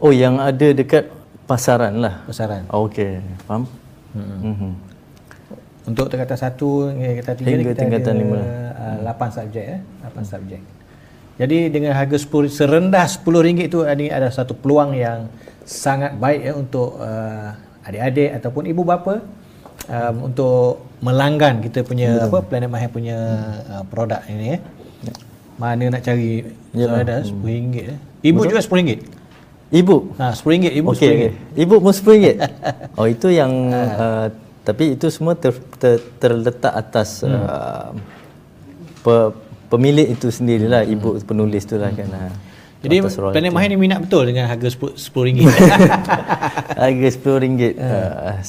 [0.00, 1.12] Oh, yang ada dekat
[1.44, 2.24] pasaran lah.
[2.24, 2.64] Pasaran.
[2.72, 3.68] Oh, Okey, faham?
[4.16, 4.54] Hmm.
[4.54, 4.72] hmm
[5.86, 8.38] Untuk tingkatan satu, tingkatan tiga Hingga kita tingkatan ada lima.
[9.06, 9.80] uh, 8 subjek eh.
[10.06, 10.60] 8 subjek.
[11.40, 15.32] Jadi dengan harga 10 serendah RM10 itu ini ada satu peluang yang
[15.64, 19.24] sangat baik ya untuk uh, adik-adik ataupun ibu bapa
[19.88, 22.28] um, untuk melanggan kita punya Betul.
[22.28, 23.18] apa Planet Mahir punya
[23.72, 24.58] uh, produk ini ya.
[25.60, 26.40] Mana nak cari
[26.72, 27.04] Yalah.
[27.04, 27.96] ada RM10 ya.
[28.24, 28.48] Ibu Betul?
[28.48, 28.98] juga RM10.
[29.70, 29.96] Ibu.
[30.16, 31.12] Ha RM10 ibu okay.
[31.12, 31.32] RM10.
[31.60, 32.24] Ibu pun RM10.
[32.98, 34.26] oh itu yang uh,
[34.64, 37.28] tapi itu semua ter, ter, terletak atas hmm.
[37.28, 37.92] uh,
[39.04, 39.14] pe,
[39.68, 42.00] pemilik itu sendirilah ibu penulis tu lah hmm.
[42.00, 42.08] kan.
[42.08, 42.32] Uh.
[42.80, 45.52] Jadi Planet Mahir ni minat betul dengan harga RM10.
[46.80, 47.76] harga RM10.
[47.76, 48.40] Uh,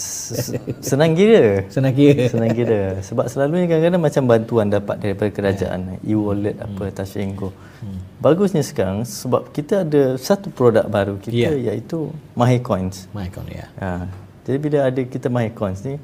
[0.80, 1.68] senang kira.
[1.68, 2.32] Senang kira.
[2.32, 2.82] Senang kira.
[3.04, 6.00] Sebab selalunya kadang-kadang macam bantuan dapat daripada kerajaan.
[6.00, 6.16] Yeah.
[6.16, 6.96] E-wallet apa, hmm.
[6.96, 7.52] Tashenko.
[7.84, 8.00] Hmm.
[8.24, 11.76] Bagusnya sekarang sebab kita ada satu produk baru kita yeah.
[11.76, 13.12] iaitu Mahir Coins.
[13.12, 13.68] Mahir Coins, ya.
[13.84, 14.08] Yeah.
[14.48, 16.00] jadi bila ada kita Mahir Coins ni,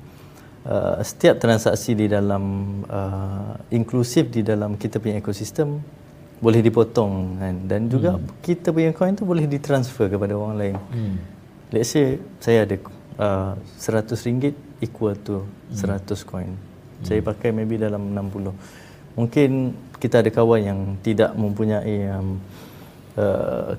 [0.67, 2.43] uh, setiap transaksi di dalam
[2.91, 5.79] uh, inklusif di dalam kita punya ekosistem
[6.37, 8.45] boleh dipotong kan dan juga hmm.
[8.45, 10.77] kita punya coin tu boleh ditransfer kepada orang lain.
[10.93, 11.15] Hmm.
[11.73, 12.77] Let's say saya ada
[13.17, 15.41] uh, 100 ringgit equal to
[15.73, 16.05] hmm.
[16.05, 16.53] 100 coin.
[16.53, 17.03] Hmm.
[17.05, 18.53] Saya pakai maybe dalam 60.
[19.17, 19.49] Mungkin
[19.97, 22.37] kita ada kawan yang tidak mempunyai um,
[23.17, 23.73] uh,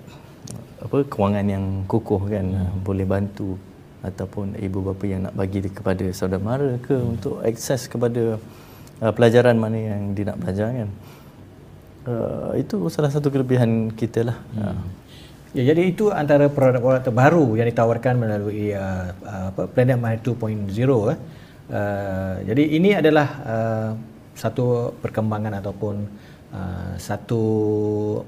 [0.79, 2.59] apa kewangan yang kukuh kan hmm.
[2.59, 3.55] uh, boleh bantu
[4.03, 7.13] ataupun ibu bapa yang nak bagi kepada saudara mara ke hmm.
[7.19, 8.39] untuk akses kepada
[8.99, 10.91] uh, pelajaran mana yang dia nak belajar kan.
[12.07, 14.39] Uh, itu salah satu kelebihan kita lah.
[14.55, 14.63] Hmm.
[14.63, 14.81] Uh.
[15.57, 19.17] Ya, jadi itu antara produk-produk terbaru yang ditawarkan melalui uh,
[19.49, 20.69] apa Planet Mind 2.0.
[20.69, 21.19] Eh.
[21.69, 23.91] Uh, jadi ini adalah uh,
[24.37, 26.05] satu perkembangan ataupun
[26.53, 27.43] uh, satu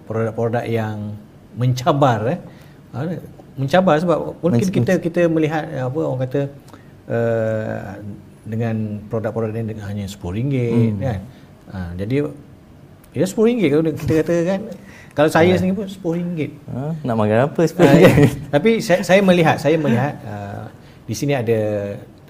[0.09, 1.13] produk-produk yang
[1.61, 2.25] mencabar.
[2.35, 2.39] Eh.
[2.97, 3.21] Uh,
[3.61, 6.43] mencabar sebab mungkin kita kita melihat apa orang kata
[7.05, 8.01] uh,
[8.49, 10.99] dengan produk-produk ini dengan hanya RM10 hmm.
[11.05, 11.21] kan.
[11.69, 12.17] Uh, jadi
[13.11, 14.61] Ya RM10 kalau kita kata kan.
[15.11, 16.51] Kalau saya sendiri pun RM10.
[16.71, 17.83] Ha, nak makan apa RM10?
[17.83, 18.11] Uh, ya.
[18.55, 20.65] Tapi saya, saya melihat, saya melihat uh,
[21.11, 21.61] di sini ada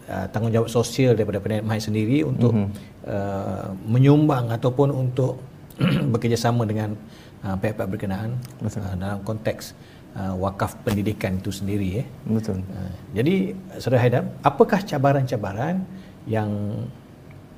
[0.09, 3.05] uh, tanggungjawab sosial daripada Planet Mahir sendiri untuk mm-hmm.
[3.05, 5.37] uh, menyumbang ataupun untuk
[6.17, 6.97] bekerjasama dengan
[7.45, 9.77] uh, pihak-pihak berkenaan uh, dalam konteks
[10.17, 12.01] uh, wakaf pendidikan itu sendiri.
[12.01, 12.07] Eh.
[12.25, 12.65] Betul.
[12.73, 15.85] Uh, jadi, Saudara Haidar, apakah cabaran-cabaran
[16.25, 16.49] yang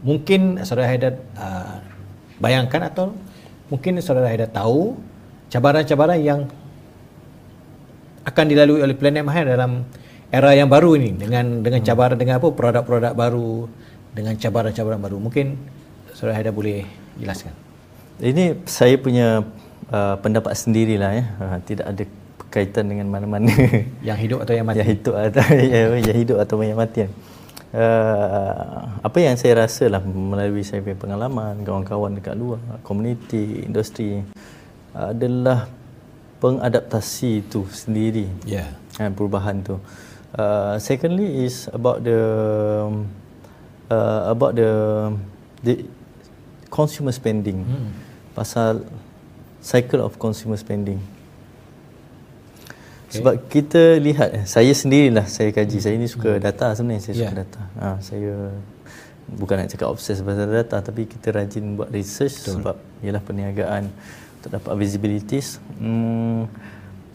[0.02, 1.91] mungkin Saudara Haidar uh,
[2.42, 3.14] bayangkan atau
[3.70, 4.98] mungkin saudara Haidar tahu
[5.46, 6.40] cabaran-cabaran yang
[8.26, 9.86] akan dilalui oleh Planet Mahir dalam
[10.34, 11.86] era yang baru ini dengan dengan hmm.
[11.86, 13.70] cabaran dengan apa produk-produk baru
[14.10, 15.16] dengan cabaran-cabaran baru.
[15.22, 15.54] Mungkin
[16.18, 16.82] saudara Haidar boleh
[17.14, 17.54] jelaskan.
[18.18, 19.46] Ini saya punya
[19.90, 21.24] uh, pendapat sendirilah ya.
[21.38, 22.04] Uh, tidak ada
[22.52, 23.48] kaitan dengan mana-mana.
[24.04, 24.78] Yang hidup atau yang mati.
[24.82, 25.42] Yang hidup atau
[26.10, 26.98] yang hidup atau yang mati
[27.74, 34.22] uh, apa yang saya rasa lah melalui saya punya pengalaman kawan-kawan dekat luar komuniti industri
[34.94, 35.68] uh, adalah
[36.38, 38.72] pengadaptasi itu sendiri yeah.
[39.00, 39.76] uh, perubahan tu
[40.36, 42.20] uh, secondly is about the
[43.88, 44.72] uh, about the
[45.64, 45.84] the
[46.72, 47.90] consumer spending hmm.
[48.32, 48.84] pasal
[49.62, 50.98] cycle of consumer spending
[53.12, 55.78] sebab kita lihat eh, saya sendirilah saya kaji.
[55.84, 56.42] Saya ni suka hmm.
[56.42, 57.40] data sebenarnya saya suka yeah.
[57.44, 57.62] data.
[57.76, 58.32] Ha, saya
[59.28, 62.52] bukan nak cakap obses pasal data tapi kita rajin buat research Betul.
[62.58, 63.84] sebab ialah perniagaan
[64.40, 65.62] untuk dapat visibilities.
[65.78, 66.50] Hmm,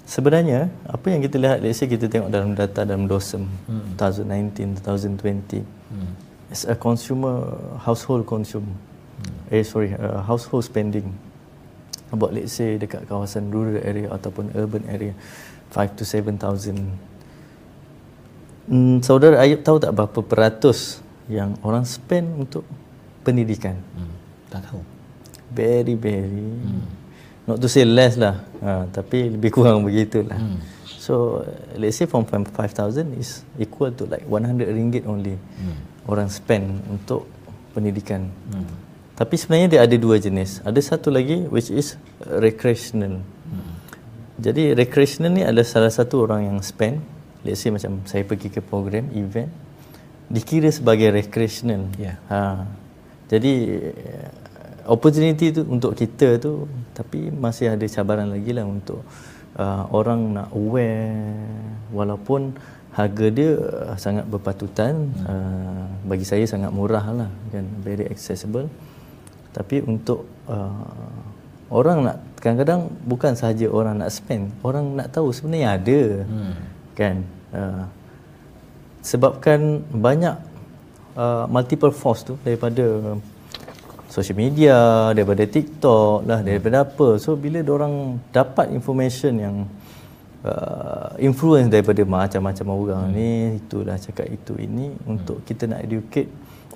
[0.07, 3.99] sebenarnya apa yang kita lihat let's say kita tengok dalam data dalam DOSM hmm.
[3.99, 6.12] 2019 2020 hmm.
[6.47, 9.51] as a consumer household consume hmm.
[9.51, 11.12] eh sorry uh, household spending
[12.15, 15.12] about let's say dekat kawasan rural area ataupun urban area
[15.78, 16.74] 5 to 7,000.
[18.68, 22.66] Hmm, saudara Ayub tahu tak berapa peratus yang orang spend untuk
[23.22, 23.78] pendidikan?
[23.94, 24.12] Hmm,
[24.50, 24.82] tak tahu.
[25.54, 26.50] Very, very.
[26.66, 26.84] Hmm.
[27.46, 28.42] Not to say less lah.
[28.60, 30.36] Ha, tapi lebih kurang begitulah.
[30.36, 30.60] Hmm.
[30.98, 31.46] So,
[31.80, 32.52] let's say from 5,000
[33.16, 35.38] is equal to like 100 ringgit only.
[35.38, 35.78] Hmm.
[36.10, 37.30] Orang spend untuk
[37.72, 38.28] pendidikan.
[38.52, 38.68] Hmm.
[39.16, 40.60] Tapi sebenarnya dia ada dua jenis.
[40.68, 43.24] Ada satu lagi which is recreational.
[44.38, 47.02] Jadi recreational ni adalah salah satu orang yang spend
[47.45, 49.50] let's say macam saya pergi ke program event
[50.28, 51.88] dikira sebagai recreational.
[51.95, 52.19] Yeah.
[52.28, 52.67] Ha.
[53.32, 53.54] Jadi
[53.95, 54.30] eh,
[54.88, 59.04] opportunity tu untuk kita tu tapi masih ada cabaran lagi lah untuk
[59.60, 61.43] uh, orang nak aware
[61.91, 62.56] walaupun
[62.95, 65.26] harga dia uh, sangat berpatutan hmm.
[65.28, 68.65] uh, bagi saya sangat murah lah kan very accessible
[69.52, 71.21] tapi untuk uh,
[71.69, 76.53] orang nak kadang-kadang bukan sahaja orang nak spend orang nak tahu sebenarnya ada hmm.
[76.95, 77.15] kan
[77.47, 77.88] Uh,
[78.99, 80.36] sebabkan banyak
[81.15, 83.15] uh, multiple force tu daripada
[84.12, 87.15] social media, daripada TikTok lah, daripada apa.
[87.15, 89.56] So bila orang dapat information yang
[90.43, 93.15] uh, influence daripada macam-macam orang hmm.
[93.15, 93.31] ni,
[93.63, 95.08] itulah cakap itu ini hmm.
[95.08, 96.27] untuk kita nak educate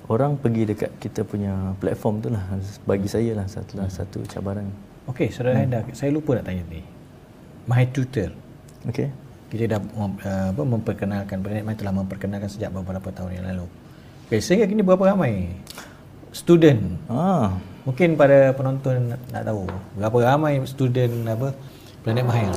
[0.08, 2.42] orang pergi dekat kita punya platform tu lah
[2.88, 3.92] bagi saya lah satu, hmm.
[3.92, 4.72] satu cabaran.
[5.10, 5.62] Okey, saudara hmm.
[5.66, 6.82] Haidar, saya lupa nak tanya ni.
[7.66, 8.30] My Tutor.
[8.86, 9.10] Okey.
[9.50, 13.66] Kita dah uh, apa memperkenalkan, Planet My telah memperkenalkan sejak beberapa tahun yang lalu.
[14.30, 15.50] Okey, sehingga kini berapa ramai
[16.30, 16.96] student.
[17.10, 17.58] Ah.
[17.82, 19.66] Mungkin pada penonton nak tahu
[19.98, 21.50] berapa ramai student apa
[22.06, 22.54] Planet Mahir.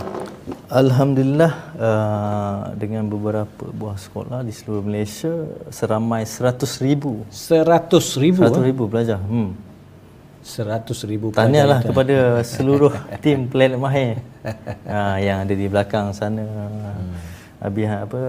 [0.70, 7.26] Alhamdulillah uh, dengan beberapa buah sekolah di seluruh Malaysia seramai 100 ribu.
[7.34, 8.41] 100 ribu?
[8.46, 9.18] 100 ribu pelajar.
[9.22, 9.58] Hmm.
[10.46, 11.34] 100 ribu.
[11.34, 12.93] Tanyalah kepada seluruh
[13.26, 14.22] tim Planet Mahir
[14.86, 16.46] uh, yang ada di belakang sana.
[16.46, 17.34] Hmm.
[17.66, 18.22] Abi apa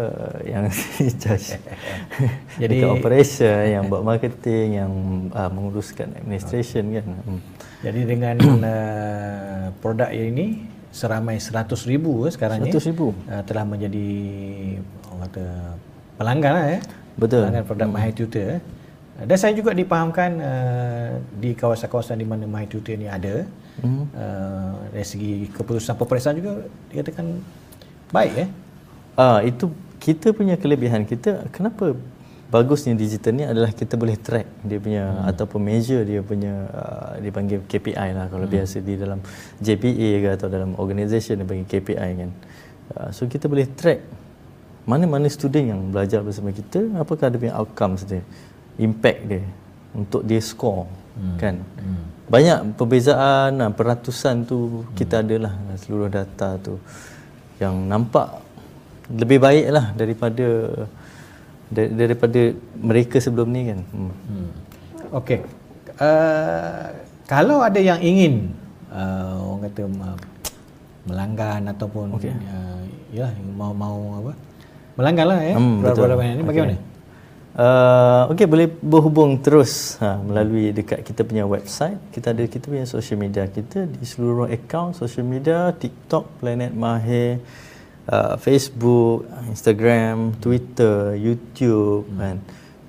[0.49, 0.65] yang
[1.21, 1.61] charge
[2.63, 4.93] jadi operation yang buat marketing yang
[5.35, 7.41] uh, menguruskan administration kan hmm.
[7.85, 10.65] jadi dengan uh, produk ini
[10.95, 14.09] seramai 100 ribu eh, sekarang 100 ribu uh, telah menjadi
[15.13, 15.47] orang kata
[16.17, 16.81] pelanggan lah, eh
[17.21, 18.15] betul pelanggan produk hmm.
[18.17, 18.61] Tutor eh.
[19.25, 21.11] Dan saya juga dipahamkan uh,
[21.41, 23.49] di kawasan-kawasan di mana My Tutor ni ada
[23.81, 24.05] hmm.
[24.13, 27.41] uh, dari segi keputusan peperiksaan juga dikatakan
[28.13, 28.51] baik eh
[29.17, 31.97] Ah itu kita punya kelebihan kita kenapa
[32.53, 35.31] bagusnya digital ni adalah kita boleh track dia punya hmm.
[35.33, 38.55] ataupun measure dia punya uh, dipanggil KPI lah kalau hmm.
[38.55, 39.25] biasa di dalam
[39.59, 42.31] JPA ke atau dalam organisation dia panggil KPI kan.
[42.93, 44.05] Uh, so kita boleh track
[44.87, 48.23] mana-mana student yang belajar bersama kita apakah dia punya outcomes dia
[48.77, 49.45] impact dia
[49.97, 50.85] untuk dia score
[51.17, 51.37] hmm.
[51.41, 51.57] kan.
[51.81, 52.05] Hmm.
[52.27, 55.25] Banyak perbezaan peratusan tu kita hmm.
[55.25, 56.77] adalah seluruh data tu
[57.57, 58.43] yang nampak
[59.09, 60.47] lebih baik lah daripada
[61.73, 62.41] daripada
[62.79, 63.81] mereka sebelum ni kan.
[63.91, 64.13] Hmm.
[64.13, 64.51] hmm.
[65.23, 65.41] Okey.
[65.97, 66.93] Uh,
[67.25, 68.53] kalau ada yang ingin
[68.93, 70.19] uh, orang kata uh,
[71.07, 72.35] melanggan ataupun okay.
[72.35, 72.83] uh,
[73.15, 74.33] ya mau mau apa?
[74.97, 75.55] Melanggan lah ya.
[75.57, 76.75] Hmm, Produk-produk ini bagaimana?
[76.77, 76.96] Okay.
[77.57, 81.97] Uh, Okey boleh berhubung terus ha, melalui dekat kita punya website.
[82.13, 87.41] Kita ada kita punya social media kita di seluruh akaun social media TikTok Planet Mahir
[88.13, 92.21] uh, Facebook, Instagram, Twitter, YouTube hmm.
[92.21, 92.37] kan.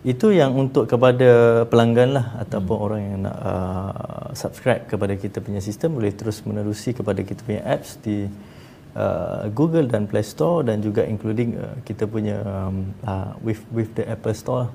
[0.03, 2.85] Itu yang untuk kepada pelanggan lah ataupun hmm.
[2.91, 7.63] orang yang nak uh, subscribe kepada kita punya sistem boleh terus menerusi kepada kita punya
[7.63, 8.27] apps di
[8.97, 13.93] uh, Google dan Play Store dan juga including uh, kita punya um, uh, with with
[13.93, 14.73] the Apple Store.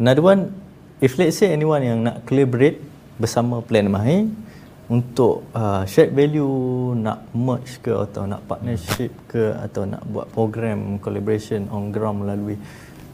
[0.00, 0.56] Another one,
[1.04, 2.80] if let's say anyone yang nak collaborate
[3.20, 4.32] bersama Plan Mahir,
[4.92, 11.00] untuk uh, share value nak merge ke atau nak partnership ke atau nak buat program
[11.00, 12.60] collaboration on ground melalui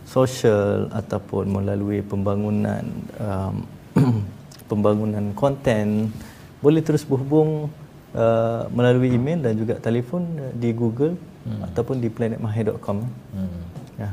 [0.08, 2.82] social ataupun melalui pembangunan
[3.20, 3.62] um,
[4.70, 6.10] pembangunan konten
[6.58, 7.70] boleh terus berhubung
[8.14, 10.24] uh, melalui email dan juga telefon
[10.56, 11.72] di Google hmm.
[11.72, 12.98] ataupun di planetmahir.com.
[13.34, 13.60] Hmm.
[13.98, 14.10] Ya.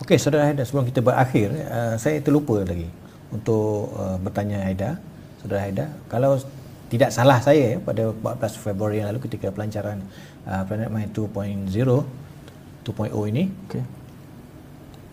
[0.00, 2.86] Okey, saudara Haida, sebelum kita berakhir, uh, saya terlupa lagi
[3.32, 5.00] untuk uh, bertanya Haida,
[5.40, 6.38] saudara Haida, kalau
[6.86, 9.98] tidak salah saya pada 14 Februari yang lalu ketika pelancaran
[10.46, 13.82] uh, Planet Mind 2.0 2.0 ini okay.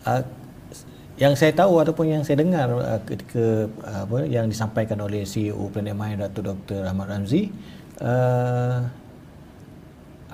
[0.06, 0.22] uh,
[1.18, 5.66] yang saya tahu ataupun yang saya dengar uh, ketika uh, apa yang disampaikan oleh CEO
[5.70, 6.54] Planet Mind Dr.
[6.54, 6.80] Dr.
[6.86, 7.50] Ahmad Ramzi
[8.00, 8.78] uh,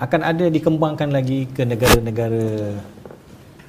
[0.01, 2.73] akan ada dikembangkan lagi ke negara-negara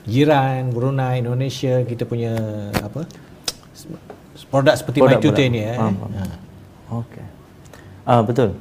[0.09, 2.34] jiran Brunei Indonesia kita punya
[2.80, 3.05] apa
[4.49, 5.72] produk seperti produk, MyTutor ini ya.
[5.72, 5.78] Eh.
[5.78, 6.24] Ha.
[7.05, 7.24] Okey.
[8.05, 8.57] Ah betul.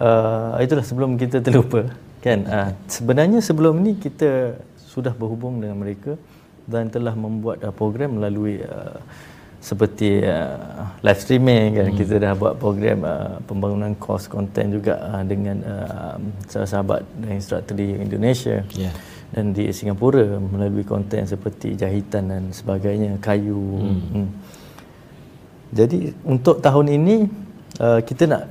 [0.00, 1.92] Uh, itulah sebelum kita terlupa
[2.24, 2.38] kan.
[2.46, 6.18] Uh, sebenarnya sebelum ni kita sudah berhubung dengan mereka
[6.66, 8.98] dan telah membuat uh, program melalui uh,
[9.60, 11.98] seperti uh, live streaming kan hmm.
[12.00, 16.16] kita dah buat program uh, pembangunan kos konten juga uh, dengan uh,
[16.48, 18.92] sahabat dan instruktor di Indonesia yeah.
[19.36, 24.00] dan di Singapura melalui konten seperti jahitan dan sebagainya kayu hmm.
[24.16, 24.28] Hmm.
[25.76, 27.28] jadi untuk tahun ini
[27.84, 28.48] uh, kita nak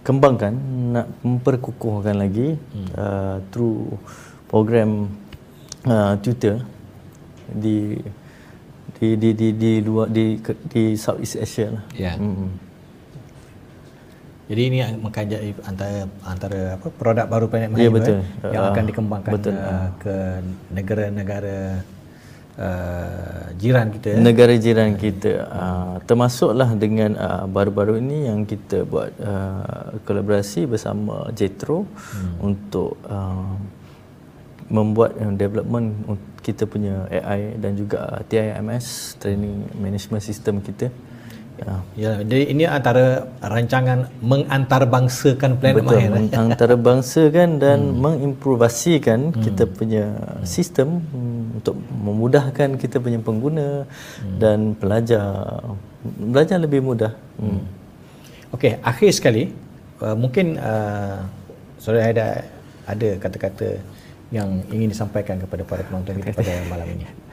[0.00, 0.56] kembangkan
[0.96, 2.88] nak memperkukuhkan lagi hmm.
[2.96, 4.00] uh, through
[4.48, 5.12] program
[5.84, 6.64] uh, tutor
[7.52, 8.00] di
[8.98, 11.84] di di di di luar di di Southeast Asia lah.
[11.94, 12.18] Yeah.
[12.18, 12.50] Hmm.
[14.48, 14.78] Jadi ini
[15.12, 18.16] jadi antara antara apa produk baru Planet Mahir yeah, betul.
[18.18, 19.52] Eh, yang akan dikembangkan betul.
[19.54, 20.16] Uh, ke
[20.72, 21.58] negara-negara
[22.56, 24.18] uh, jiran kita ya?
[24.18, 31.28] negara jiran kita uh, termasuklah dengan uh, baru-baru ini yang kita buat uh, kolaborasi bersama
[31.36, 32.34] Jetro hmm.
[32.40, 33.52] untuk uh,
[34.72, 36.08] membuat uh, development
[36.40, 40.88] kita punya AI dan juga TIMS training management system kita
[41.58, 41.74] Ya.
[41.98, 46.06] ya, jadi ini antara rancangan mengantarabangsakan planet Betul, Mahir.
[46.06, 46.12] Eh?
[46.14, 47.98] mengantarabangsakan dan hmm.
[47.98, 49.42] mengimprovisasikan hmm.
[49.42, 50.06] kita punya
[50.46, 54.38] sistem hmm, untuk memudahkan kita punya pengguna hmm.
[54.38, 55.58] dan pelajar
[56.06, 57.12] belajar lebih mudah.
[57.42, 57.66] Hmm.
[58.54, 59.50] Okey, akhir sekali
[59.98, 61.26] uh, mungkin uh,
[61.82, 62.26] saudara ada
[62.86, 63.82] ada kata-kata
[64.28, 67.28] yang ingin disampaikan kepada para penonton kita pada malam ini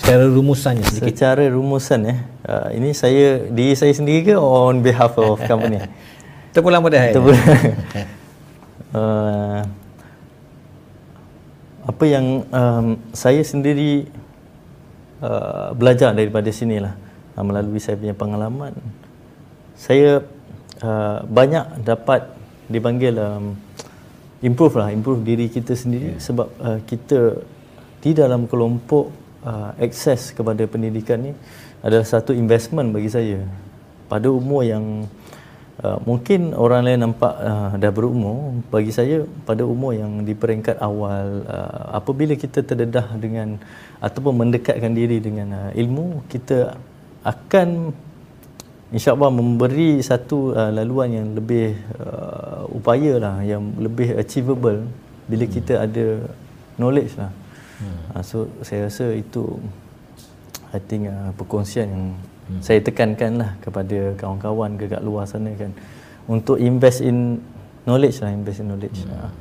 [0.00, 1.12] secara rumusannya sedikit.
[1.12, 2.16] Secara rumusan ya.
[2.48, 5.82] Uh, ini saya di saya sendiri ke on behalf of company?
[6.56, 7.44] Terpulang pada Terpulang.
[8.96, 9.60] uh,
[11.84, 14.08] apa yang um, saya sendiri
[15.20, 16.96] uh, belajar daripada sinilah
[17.36, 18.72] uh, melalui saya punya pengalaman.
[19.76, 20.24] Saya
[20.80, 22.24] uh, banyak dapat
[22.70, 23.58] dipanggil um,
[24.40, 26.20] improve lah, improve diri kita sendiri yeah.
[26.20, 27.40] sebab uh, kita
[28.00, 29.12] di dalam kelompok
[29.44, 31.32] uh, akses kepada pendidikan ni
[31.84, 33.40] adalah satu investment bagi saya
[34.08, 35.04] pada umur yang
[35.84, 40.80] uh, mungkin orang lain nampak uh, dah berumur bagi saya pada umur yang di peringkat
[40.80, 43.60] awal uh, apabila kita terdedah dengan
[44.00, 46.76] ataupun mendekatkan diri dengan uh, ilmu kita
[47.20, 47.92] akan
[48.90, 54.82] insyaallah memberi satu uh, laluan yang lebih uh, upaya lah yang lebih achievable
[55.30, 55.54] bila hmm.
[55.54, 56.06] kita ada
[56.78, 57.30] knowledge lah
[57.80, 58.00] Hmm.
[58.12, 59.56] Uh, so saya rasa itu
[60.70, 62.04] I think uh, perkongsian yang
[62.52, 62.60] hmm.
[62.60, 65.72] saya tekankan lah kepada kawan-kawan dekat luar sana kan
[66.28, 67.40] untuk invest in
[67.88, 69.00] knowledge lah invest in knowledge.
[69.08, 69.16] Hmm.
[69.16, 69.32] Uh,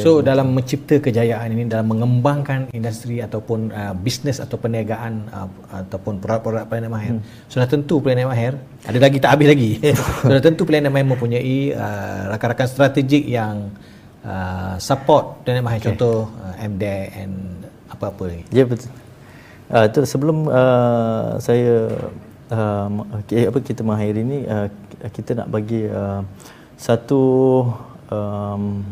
[0.00, 5.48] so dalam mencipta kejayaan ini dalam mengembangkan industri ataupun uh, bisnes atau perniagaan uh,
[5.84, 7.50] ataupun produk-produk Planet Mahir hmm.
[7.52, 8.56] sudah tentu Planet Mahir
[8.88, 9.70] ada lagi tak habis lagi
[10.24, 13.68] sudah tentu Planet Mahir mempunyai uh, rakan-rakan strategik yang
[14.24, 15.86] uh, support Planet Mahir okay.
[15.92, 17.62] contoh uh, MDEC and
[18.02, 18.40] apa-apa ni.
[18.50, 18.90] Ya betul.
[19.72, 21.88] Uh, tu sebelum uh, saya
[22.50, 22.88] uh,
[23.48, 24.66] apa kita mengakhiri ini uh,
[25.14, 26.20] kita nak bagi uh,
[26.76, 27.22] satu
[28.10, 28.82] um,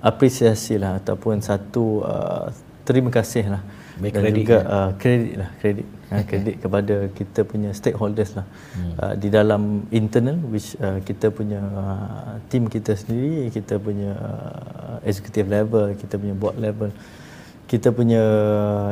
[0.00, 2.48] apresiasi lah ataupun satu uh,
[2.88, 3.62] terima kasih lah
[4.00, 4.72] Baik dan kredit juga ya?
[4.72, 8.92] uh, kredit lah kredit uh, kredit kepada kita punya stakeholders lah hmm.
[8.96, 14.96] uh, di dalam internal which uh, kita punya uh, team kita sendiri kita punya uh,
[15.04, 16.90] executive level kita punya board level
[17.70, 18.18] kita punya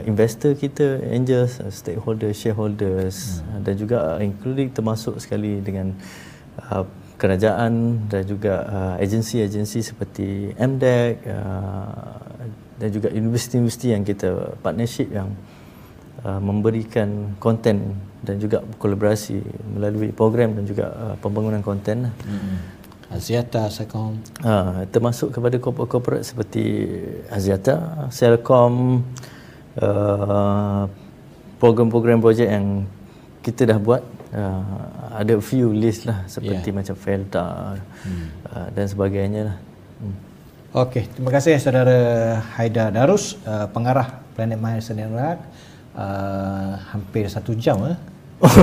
[0.07, 3.67] investor kita, angels, stakeholders, shareholders hmm.
[3.67, 5.99] dan juga uh, including termasuk sekali dengan
[6.71, 6.87] uh,
[7.19, 12.15] kerajaan dan juga uh, agensi-agensi seperti MDEC uh,
[12.79, 15.35] dan juga universiti-universiti yang kita partnership yang
[16.23, 19.43] uh, memberikan konten dan juga kolaborasi
[19.75, 22.07] melalui program dan juga uh, pembangunan konten.
[22.07, 22.15] Lah.
[22.23, 22.79] Hmm.
[23.09, 24.21] Aziata, Selcom.
[24.45, 26.93] Ha, termasuk kepada korporat-korporat seperti
[27.33, 29.01] Aziata, Selcom,
[29.81, 30.85] uh,
[31.57, 32.85] program-program projek yang
[33.41, 34.05] kita dah buat.
[34.29, 34.61] Uh,
[35.17, 36.77] ada few list lah seperti yeah.
[36.77, 38.27] macam Felta hmm.
[38.53, 39.57] uh, dan sebagainya lah.
[40.05, 40.17] Hmm.
[40.85, 41.97] Okey, terima kasih saudara
[42.61, 45.13] Haida Darus, uh, pengarah Planet Mahir Senior
[45.99, 47.99] Uh, hampir satu jam eh,
[48.47, 48.55] Oh,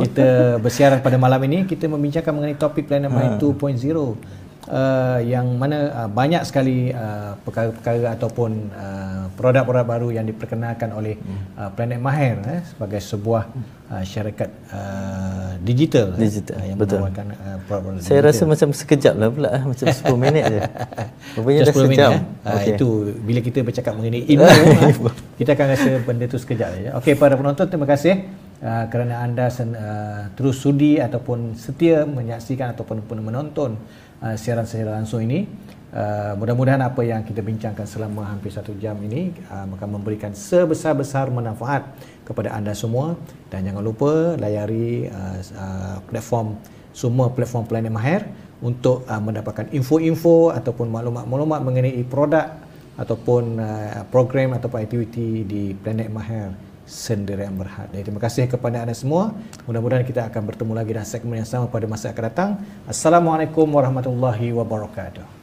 [0.00, 3.36] kita bersiaran pada malam ini kita membincangkan mengenai topik Planet ha.
[3.36, 3.76] 2.0
[4.68, 11.16] uh, yang mana uh, banyak sekali uh, perkara-perkara ataupun uh, produk-produk baru yang diperkenalkan oleh
[11.16, 11.58] hmm.
[11.58, 13.42] uh, Planet Mahir eh, sebagai sebuah
[13.88, 16.56] uh, syarikat uh, digital, eh, digital.
[16.60, 17.00] Eh, yang Betul.
[17.00, 18.28] menawarkan uh, produk-produk Saya digital.
[18.28, 20.60] rasa macam sekejap lah pula eh, macam 10 minit je.
[21.38, 21.88] Rupanya dah sejam.
[21.88, 22.20] Minit, eh?
[22.44, 22.52] okay.
[22.52, 22.88] uh, itu
[23.24, 24.44] bila kita bercakap mengenai ilmu
[25.08, 26.90] uh, kita akan rasa benda tu sekejap saja.
[27.00, 28.26] Okey para penonton terima kasih.
[28.58, 33.78] Uh, kerana anda sen, uh, terus sudi ataupun setia menyaksikan ataupun menonton
[34.22, 35.48] uh, siaran secara langsung ini
[35.92, 41.32] uh, mudah-mudahan apa yang kita bincangkan selama hampir satu jam ini uh, akan memberikan sebesar-besar
[41.32, 41.88] manfaat
[42.26, 43.16] kepada anda semua.
[43.48, 46.58] Dan jangan lupa layari uh, uh, platform
[46.92, 48.26] semua platform Planet Mahir
[48.58, 52.58] untuk uh, mendapatkan info-info ataupun maklumat-maklumat mengenai produk
[52.98, 56.10] ataupun uh, program ataupun aktiviti di Planet
[56.88, 57.92] Mahir sendirian berhad.
[57.92, 59.36] Jadi, terima kasih kepada anda semua.
[59.68, 62.50] Mudah-mudahan kita akan bertemu lagi dalam segmen yang sama pada masa akan datang.
[62.88, 65.37] Assalamualaikum warahmatullahi wabarakatuh.